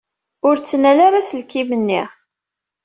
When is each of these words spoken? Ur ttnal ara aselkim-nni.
Ur 0.47 0.55
ttnal 0.57 0.99
ara 1.05 1.17
aselkim-nni. 1.21 2.01